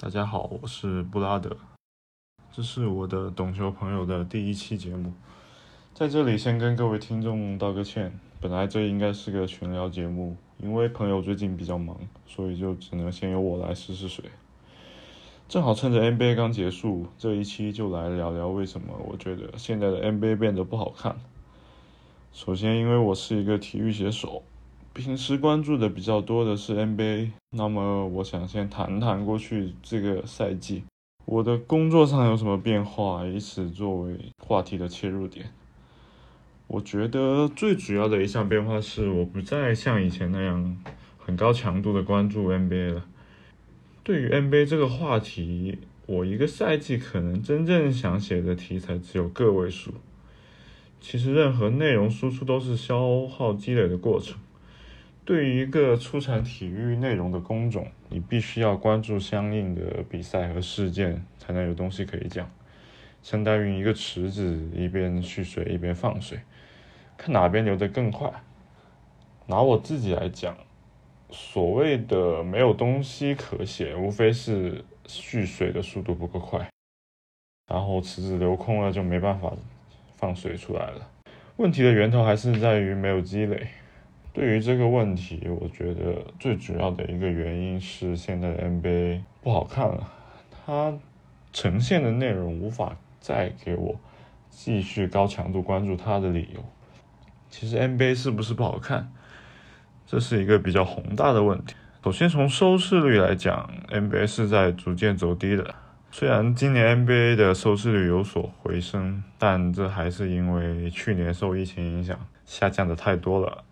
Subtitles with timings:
[0.00, 1.56] 大家好，我是布拉德，
[2.52, 5.12] 这是我的懂球朋友的第一期节目，
[5.92, 8.16] 在这里先跟各位听众道个歉。
[8.40, 11.96] 本来这应该是个群聊节目，因为朋友最近比较忙，
[12.28, 14.26] 所以就只能先由我来试试水。
[15.48, 21.16] 正好趁着 NBA 刚结束，这一期就来聊聊为什么我觉得现在的 NBA 变得不好看。
[22.32, 24.44] 首先，因为我是一个体育写手。
[24.94, 30.82] 平时关注的比较多的是 NBA，那么我想先谈谈过去这个赛季
[31.24, 35.52] 我的工作上有什么变化，以此作为话题的切入点。
[36.66, 40.76] 我觉得最主要的一项变化是，我不再像以前那样
[41.16, 43.06] 很高强度的关注 NBA 了。
[44.02, 49.94] 对于 NBA 这个话题，我一个赛季可能真正想写的题材只有个位数。
[51.00, 54.36] 其实任何内容输出都是消耗积累的过程。
[55.28, 62.50] 对于一个出产体育内容的工种，你必须要关注相应的比赛和事件，才能有东西可以讲。
[63.22, 66.40] 相当于一个池子，一边蓄水一边放水，
[67.18, 68.32] 看哪边流得更快。
[69.44, 70.56] 拿我自己来讲，
[71.28, 76.70] 所谓的没有东西可写，无非是蓄水的速度不够快，
[77.70, 79.52] 然后池子流空了就没办法
[80.16, 81.06] 放水出来了。
[81.58, 83.66] 问题的源头还是在于没有积累。
[84.38, 90.12] 对于这个问题，我觉得最主要的一个原因是现在的 NBA 不好看了，
[90.64, 90.96] 它
[91.52, 93.98] 呈现的内容无法再给我
[94.48, 96.64] 继续高强度关注它的理由。
[97.50, 99.10] 其实 NBA 是不是不好看，
[100.06, 101.74] 这是一个比较宏大的问题。
[102.04, 105.74] 首先从收视率来讲，NBA 是在逐渐走低的。
[106.12, 112.16] 虽然今年 NBA 的收视率有所回升，但这还是因为去年受疫情影响
[112.46, 113.64] 下降的太多了。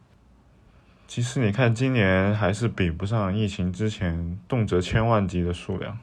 [1.09, 5.99] 其实你看，今年还是比不上疫情之前动辄千万级的数量。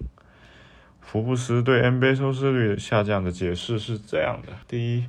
[1.02, 5.06] 福布斯对 NBA 收视率下降的解释是这样的：第一，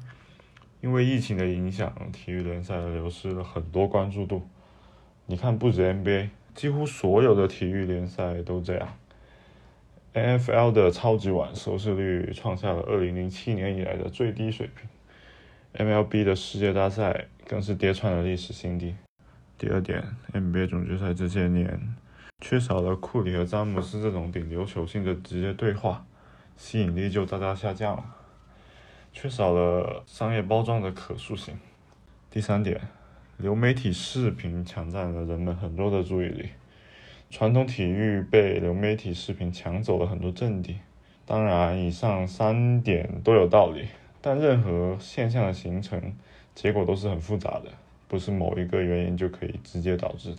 [0.81, 4.47] 因为疫情的影响，体育联赛流失了很多关注度。
[5.27, 8.89] 你看，不止 NBA，几乎所有的体育联赛都这样。
[10.13, 18.97] NFL 的超级碗收视率创下了2007年以来的最低水平，MLB 的世界大赛更是跌穿了历史新低。
[19.57, 21.95] 第二点，NBA 总决赛这些年
[22.41, 26.05] 缺少了库里和詹姆斯这种顶流球星的直接对话，
[26.57, 28.05] 吸引力就大大下降了，
[29.13, 31.57] 缺少了商业包装的可塑性。
[32.31, 32.81] 第三点，
[33.37, 36.49] 流媒体视频抢占了人们很多的注意力，
[37.31, 40.79] 传统体育被流媒体视频抢走了很多阵地。
[41.25, 43.87] 当然，以上三点都有道理，
[44.21, 46.13] 但任何现象的形成，
[46.57, 47.67] 结果都是很复杂的。
[48.09, 50.39] 不是某一个原因就可以直接导致的。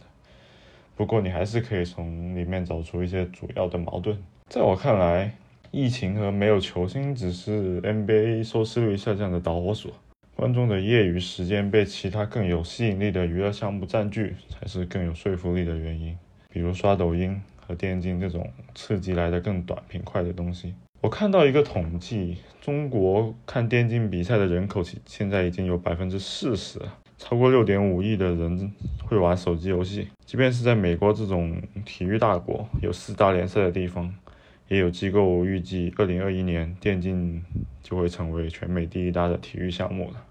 [0.95, 4.17] 不过你还是可以从里面找出一些主要的矛盾。
[4.47, 5.35] 在我看来，
[5.71, 9.91] 疫情和没有球星只是 NBA 收视率下降的导火索，
[10.35, 16.17] 观众的业余时间被其他更有吸引力的娱乐项目占据，才是更有说服力的原因。
[16.49, 20.73] 比如刷抖音和电竞这种刺激来的更短平快的东西。
[21.01, 26.97] 我看到一个统计，中国看电竞比赛的人口现在已经有百分之四十了。
[27.27, 28.71] 超过六点五亿的人
[29.03, 34.13] 会玩手机游戏，即便是在美国这种体育大国，有四大联赛的地方，
[34.67, 37.43] 也有机构预计，二零二一年电竞
[37.81, 40.23] 就会成为全美第一大的体育项目了。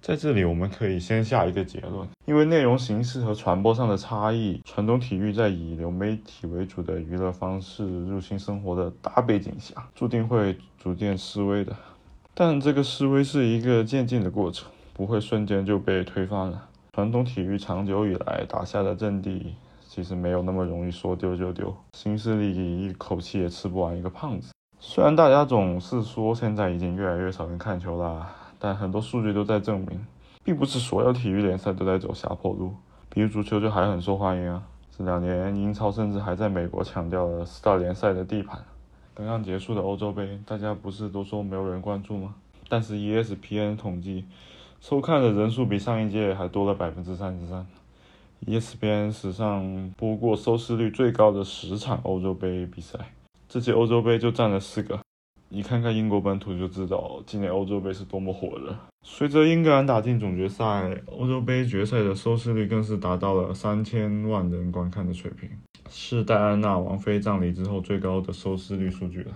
[0.00, 11.76] 在这里，我们可以先下一个结论：因为内容形式和传播上的差异，传统体育在以流媒体为主的娱乐方式入侵生活的大背景下，注定会逐渐式微的。
[12.32, 14.70] 但这个式微是一个渐进的过程。
[14.94, 16.68] 不会瞬间就被推翻了。
[16.92, 21.74] 传统体育长久以来打下的阵地，其实没有那么容易说丢就丢。
[21.94, 24.52] 新势力一口气也吃不完一个胖子。
[24.78, 28.24] 虽然大家总是说现在已经越来越少人看球了，
[28.60, 30.06] 但很多数据都在证明，
[30.44, 32.72] 并不是所有体育联赛都在走下坡路。
[33.08, 34.62] 比如足球就还很受欢迎啊，
[34.96, 38.62] 这两年英超甚至还在美国抢掉了四大联赛的地盘。
[39.12, 42.36] 刚刚结束的欧洲杯，大家不是都说没有人关注吗？
[42.68, 44.24] 但是 ESPN 统计。
[44.86, 47.66] 收看的人数比上一届还多了百分之三十三。
[48.46, 52.98] ESPN 史上播过收视率最高的十场欧洲杯比赛，
[53.48, 55.00] 这届欧洲杯就占了四个。
[55.48, 58.76] 你看看英国本土就知道今年欧洲杯是多么火热。
[59.02, 65.48] 随着英格兰打进总决赛，欧洲杯决赛的收视率更是达到了三千万人观看的水平，
[65.88, 69.32] 是戴安娜王妃葬礼之后最高的收视率数据了。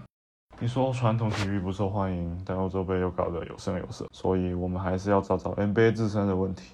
[0.60, 6.72] 你说传统体育不受欢迎，但欧洲杯又搞得有声有色，所以我们还是要找找 NBA 自身的问题。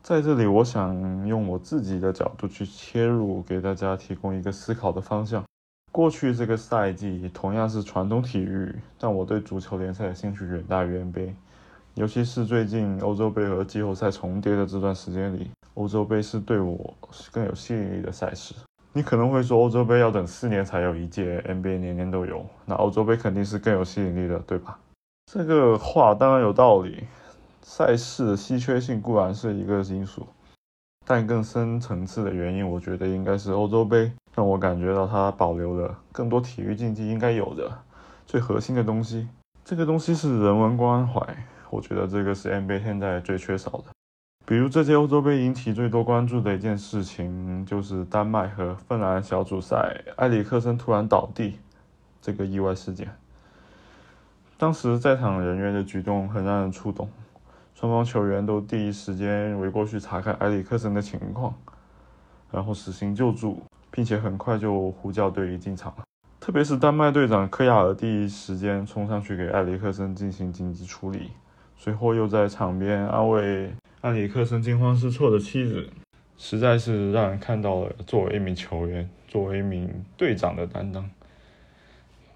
[0.00, 5.42] 在这里，我想用我自己的角度去切入，给大家提供一个思考的方向。
[5.90, 11.32] 过去这个赛季同样是传统体育，但我对足球联赛的兴趣远大于 NBA。
[11.94, 16.94] 尤其是最近欧洲杯和季后赛重叠的这段时间里，欧洲杯是对我
[17.32, 18.54] 更有吸引力的赛事。
[18.96, 24.78] 你可能会说，欧洲杯要等四年才有一届，NBA 年年都有，那欧洲杯肯定是更有吸引力的，对吧？
[25.30, 27.04] 这个话当然有道理。
[27.60, 30.26] 赛事的稀缺性固然是一个因素，
[31.04, 37.70] 但更深层次的原因，我觉得应该是欧洲杯让我感觉到它保留了更多体育竞技应该有的
[38.26, 39.28] 最核心的东西。
[39.62, 41.20] 这个东西是人文关怀。
[41.68, 43.95] 我觉得这个是 NBA 现在最缺少的。
[44.48, 51.58] 比如这届欧洲杯引起最多关注的一件事情，就是丹麦和芬兰小组赛，埃里克森突然倒地
[52.22, 53.08] 这个意外事件。
[54.56, 57.10] 当时在场人员的举动很让人触动，
[57.74, 61.52] 双方球员都第一时间围过去查看埃里克森的情况，
[62.52, 63.60] 然后实行救助，
[63.90, 66.04] 并且很快就呼叫队医进场了。
[66.38, 71.32] 特别是丹麦队长科亚尔第一时间冲上去给埃里克森进行紧急处理。
[71.76, 73.70] 随后又在场边安慰
[74.06, 75.90] 埃里克森惊慌失措的妻子，
[76.38, 81.10] 实在是让人看到了作为一名球员、作为一名队长的担当。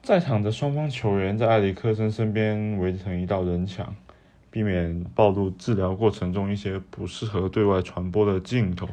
[0.02, 3.94] 在场的双方球员在埃里克森身边围成一道人墙，
[4.50, 8.88] 避免暴露治疗过程中一些不适合对外传播的镜头。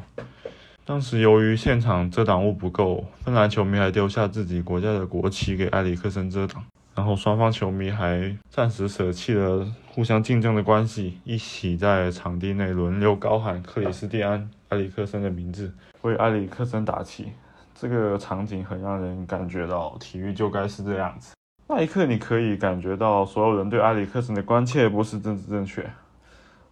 [0.84, 6.64] 当时由于现场遮挡物不够，芬兰球迷还丢下自己国家的国旗给埃里克森遮挡。
[6.98, 14.40] 然后双方球迷还暂时舍弃了互相竞争的关系，一起在场地内轮流高喊克里斯蒂安·
[14.70, 15.72] 埃里克森的名字，
[16.02, 17.28] 为埃里克森打气。
[17.72, 21.36] 这个场景很让人感觉到体育就该是这样子。
[21.68, 25.88] 那一刻，你可以感觉到所有人对埃里克森的关切不是政治正确，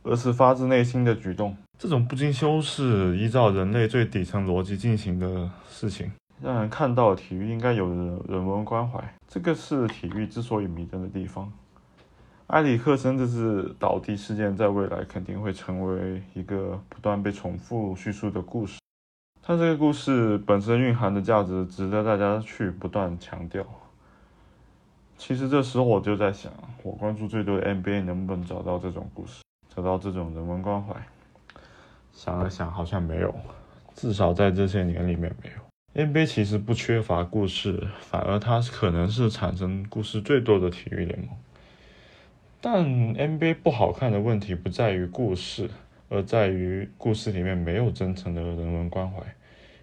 [0.03, 1.57] 而是发自内心的举动。
[1.79, 6.11] 这种不经修饰、依照人类最底层逻辑进行的事情。
[6.43, 11.51] 让人看到体育应该有人人文关怀，这个是体育之所以迷人的地方。
[12.49, 18.79] 埃里克森这次倒地事件，在未来肯定会成为一个不断被重复叙述的故事。
[19.43, 23.65] 它这个故事本身蕴含的价值，值得大家去不断强调。
[25.17, 29.43] 其实这时候我就在想，我关注最多的 NBA 能不能找到这种故事，
[29.75, 30.95] 找到这种人文关怀？
[32.13, 33.35] 想了想，好像没有，
[33.95, 35.66] 至少在这些年里面没有。
[35.97, 41.29] NBA 其实不缺乏故事，反而它可能是产生故事最多的体育联盟。
[42.61, 45.71] 但 NBA 不好看的问题不在于故事，
[46.11, 49.23] 而在于故事里面没有真诚的人文关怀。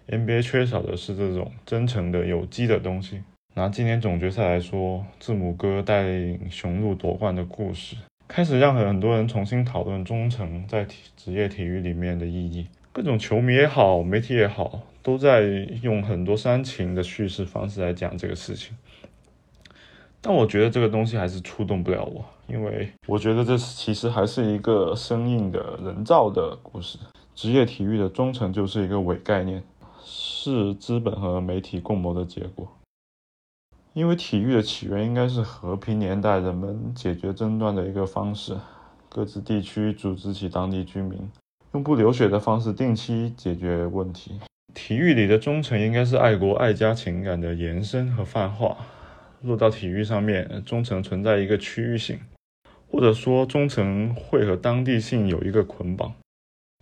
[0.06, 3.24] NBA 缺少的是这种真诚的、有机的东西。
[3.54, 7.96] 拿今年总决赛来说，字母哥带领雄鹿夺冠的故事，
[8.28, 12.68] 开始让很多人重新讨论忠诚在体职业体育里面的意义。
[12.92, 14.82] 各种球迷也好，媒体也好。
[15.04, 15.42] 都在
[15.82, 18.74] 用很多煽情的叙事方式来讲这个事情，
[20.22, 26.98] 但我觉得这个东西还是触动不了我，因为我觉得这其实还是一个生硬的人造的故事。
[27.34, 29.62] 职业体育的忠诚就是一个伪概念，
[30.02, 32.66] 是资本和媒体共谋的结果。
[33.92, 38.56] 因为体育的起源应该是和平年代人们解决争端的一个方式，
[39.10, 41.30] 各自地区组织起当地居民，
[41.74, 44.40] 用不流血的方式定期解决问题。
[44.74, 48.76] 体育里的忠诚应该是爱国爱家情感的延伸和泛化。
[49.42, 52.18] 落到体育上面，忠诚存在一个区域性，
[52.90, 56.14] 或者说忠诚会和当地性有一个捆绑。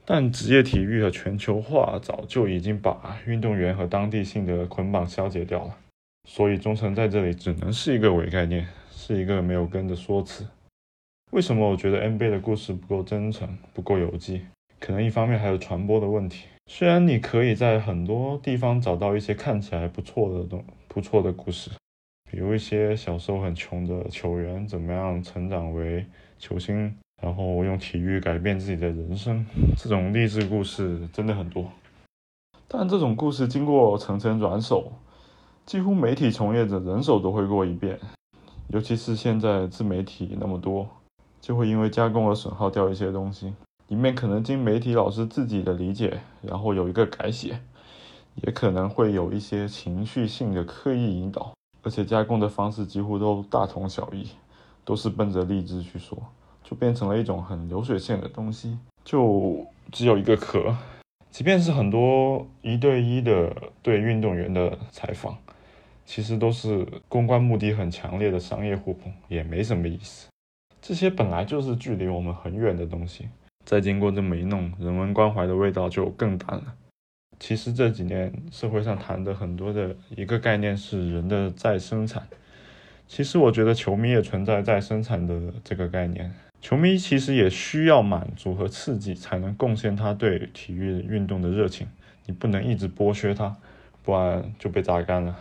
[0.04, 5.76] 但职业体育和全球化早就已经把运动员和当地性的捆绑消解掉了，
[6.28, 10.46] 所以忠诚在这里只能是一个伪概念，是一个没有根的说辞。
[11.32, 14.42] 为什么我觉得 NBA 的故事不够真诚，不够有机？
[14.82, 16.46] 可能一方面还有传播的问题。
[16.66, 21.70] 虽然你可以在很多地方找到一些看起来不错的东不错的故事，
[22.28, 26.04] 比如一些小时候很穷的球员怎么样成长为
[26.36, 29.46] 球星，然后用体育改变自己的人生，
[29.76, 31.64] 这种励志故事真的很多。
[32.66, 34.90] 但这种故事经过层层转手，
[35.64, 38.00] 几乎媒体从业者人手都会过一遍，
[38.70, 40.88] 尤其是现在自媒体那么多，
[41.40, 43.52] 就会因为加工而损耗掉一些东西。
[43.92, 47.60] 里面可能经媒体老师自己的理解，然后有一个改写，
[48.36, 54.26] 也可能会有一些情绪性的刻意引导，而且加工的方式几乎都大同小异，
[54.82, 56.16] 都是奔着励志去说，
[56.64, 60.74] 就变成了一种很流水线的东西，就只有一个壳。
[61.30, 65.36] 即便是很多一对一的对运动员的采访，
[66.06, 70.28] 其实都是公关目的很强烈的商业互捧，也没什么意思。
[70.80, 73.28] 这些本来就是距离我们很远的东西。
[73.64, 76.74] 再经过这么一弄，人文关怀的味道就更淡了。
[77.38, 82.26] 其实这几年社会上谈的很多的一个概念是人的再生产。
[83.08, 86.32] 其实我觉得球迷也存在再生产的这个概念。
[86.60, 91.88] 球迷其实也需要满足和刺激，才能贡献他对体育运动的热情。
[92.26, 93.56] 你不能一直剥削他，
[94.04, 95.36] 不然就被榨干了。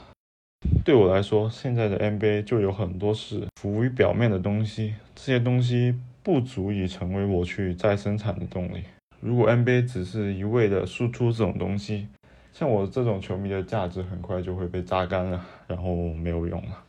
[0.83, 8.83] 对我来说，现在的 NBA 就有很多是浮于表面的东西，这些东西不足以成为我去再生产的动力。
[9.19, 12.07] 如果 NBA 只是一味的输出这种东西，
[12.51, 16.83] 像我这种球迷的价值很快就会被榨干了，然后没有用了。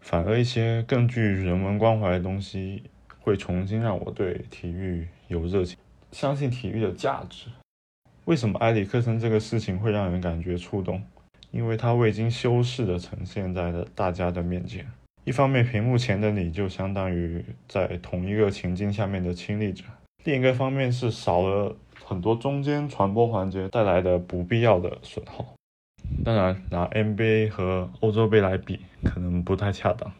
[0.00, 2.82] 反而一些更具人文关怀的东西，
[3.20, 5.76] 会重新让我对体育有热情，
[6.12, 7.46] 相信体育的价值。
[8.24, 11.02] 为什么埃里克森这个事情会让人感觉触动？
[11.50, 14.86] 因为他未经修饰的呈现在了大家的面前。
[15.24, 19.84] 一方面，屏幕前的你就相当于在同一个情境下面的亲历者。
[20.24, 25.54] 另一个方面是少了很多中间传播环节带来的不必要的损耗。
[26.24, 30.10] 当然，拿 NBA 和欧洲杯来比可能不太恰当，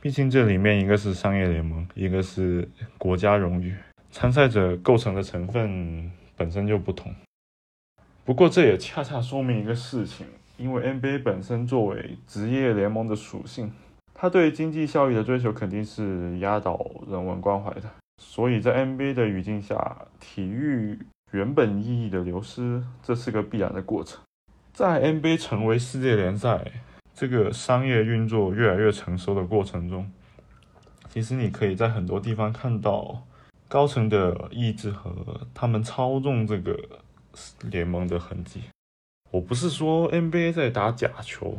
[0.00, 3.74] 毕竟这里面一个是商业联盟，一个是国家荣誉，
[4.10, 7.12] 参赛者构成的成分本身就不同。
[8.24, 10.24] 不过这也恰恰说明一个事情，
[10.56, 13.72] 因为 NBA 本身作为职业联盟的属性，
[14.22, 17.90] 他对经济效益的追求肯定是压倒人文关怀的。
[18.22, 20.96] 所以在 NBA 的语境下，体育
[21.32, 24.20] 原本意义的流失，这是个必然的过程。
[24.72, 26.70] 在 NBA 成为世界联赛
[27.12, 30.08] 这个商业运作越来越成熟的过程中，
[31.08, 33.24] 其实你可以在很多地方看到
[33.66, 35.10] 高层的意志和
[35.52, 36.78] 他们操纵这个
[37.62, 38.62] 联盟的痕迹。
[39.32, 41.58] 我不是说 NBA 在打假球。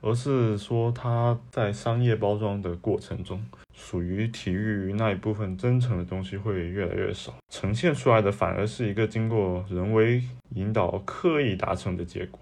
[0.00, 10.22] 而是说，它在商业包装的过程中，属于体育那一部分真诚的东西会越来越少，呈现出来的反而是一个经过人为
[10.54, 12.40] 引导、刻意达成的结果。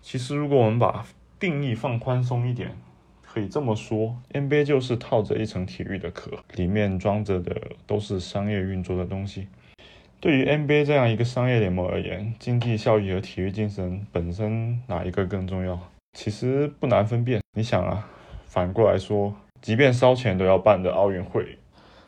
[0.00, 1.04] 其实，如果我们把
[1.38, 2.76] 定义放宽松一点，
[3.22, 7.54] 可以这么说：NBA 就是套着一层体育的壳，里面装着的
[7.86, 9.48] 都是商业运作的东西。
[10.18, 15.78] 对于 NBA 这样一个商业联盟而言，经济效益和体育精神本身哪一个更重要？
[16.16, 18.08] 其实不难分辨，你想啊，
[18.46, 21.58] 反过来说，即便烧钱都要办的奥运会，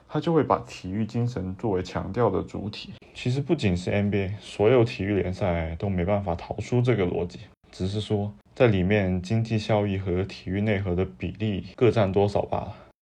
[0.09, 2.95] 它就会把体育精神作为强调的主体。
[3.13, 12.75] 其实不仅是 NBA，所有体育联赛都没办法逃出这个逻辑，只是说在里面经济效益和体育内核的比例各占多少罢了。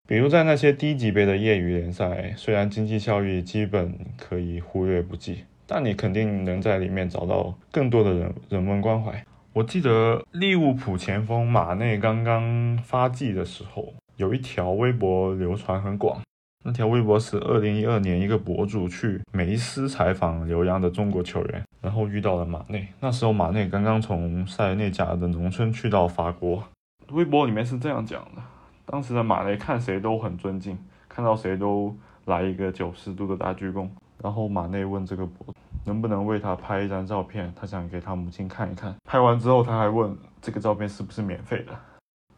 [0.10, 9.24] 比如在那些低级别的业余联赛，虽然经济效益基本可以忽略不计，但你肯定能在里面找到更多的人人文关怀。
[9.54, 16.22] 我记得利物浦前锋马内刚刚发迹的时候，有一条微博流传很广。
[16.64, 22.88] 那条微博是二零一二年一个博主去梅斯采访留洋的中国球员，然后遇到了马内。
[23.02, 26.64] 那时候马内刚刚从塞内加尔的农村去到法国。
[27.10, 28.42] 微博里面是这样讲的：
[28.86, 30.78] 当时的马内看谁都很尊敬，
[31.10, 31.94] 看到谁都
[32.24, 33.90] 来一个九十度的大鞠躬。
[34.24, 35.56] 然后马内问这个博主。
[35.86, 37.52] 能不能为他拍一张照片？
[37.56, 38.96] 他想给他母亲看一看。
[39.04, 41.78] 拍完之后，他还问这个照片是不是免费的。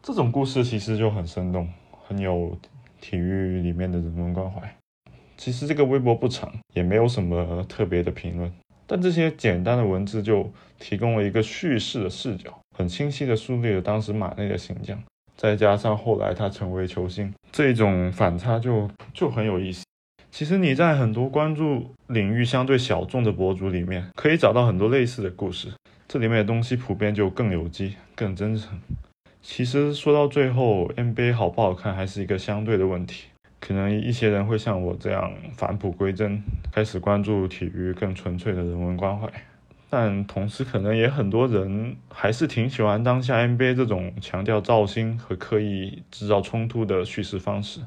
[0.02, 1.68] 这种故事其实就很生动，
[2.06, 2.56] 很有
[3.00, 4.76] 体育里面的人文关怀。
[5.36, 8.52] 其实这个微博不长，也没有什么特别的评论，
[8.86, 14.96] 但这些简单的文字就提供了一个叙事的视角，很清晰的树立了当时马内的形象。
[15.36, 19.84] 再加上后来他成为球星，这种反差就就很有意思。
[20.36, 25.68] 其实你在很多关注领域相对小众的博主里面，可以找到很多类似的故事。
[26.08, 28.76] 这里面的东西普遍就更有机、更真诚。
[29.40, 33.28] 其实说到最后，NBA 好不好看还是一个相对的问题。
[33.60, 39.28] 可能一些人会像我这样返璞归真，开始关注体育更纯粹的人文关怀。
[39.96, 47.78] 但同时，可能也很多人还是挺喜欢当下 NBA 这种强调造星和刻意制造冲突的叙事方式。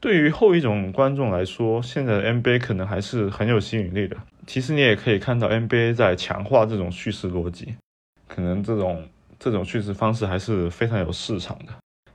[0.00, 4.16] 对于后一种观众来说，现在的 NBA 可能还是很有吸引力的。
[4.44, 7.76] 其实你也可以看到 NBA 在强化这种叙事逻辑，
[8.26, 11.72] 可能这种这种叙事方式还是非常有市场的。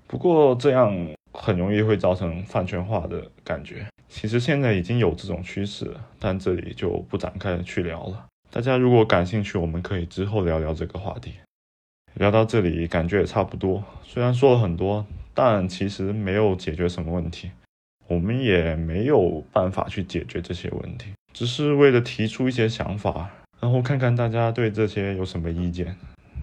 [0.07, 0.93] 不过这样
[1.31, 3.85] 很容易会造成饭圈化的感觉。
[4.09, 5.89] 其实现在已经有这种趋势，
[6.19, 8.25] 但这里就不展开去聊了。
[8.49, 11.33] 大家如果感兴趣，我们可以之后聊聊这个话题。
[12.15, 13.83] 聊到这里，感觉也差不多。
[14.03, 17.51] 虽然说了很多，但其实没有解决什么问题。
[18.07, 25.95] 我们也没有办法去解决这些问题，只是为了提出一些想法，然后看看大家对这些有什么意见。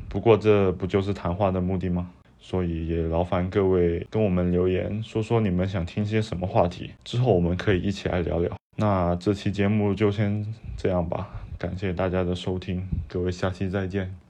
[0.08, 2.10] 不过这不就是谈话的目的吗？
[2.38, 8.54] 所以也劳烦各位跟我们留言，说说你们想听些什么话题，之后我们可以一起来聊聊。
[8.76, 10.46] 那这期节目就先
[10.76, 14.23] 这样吧，感谢大家的收听，各位下期再见。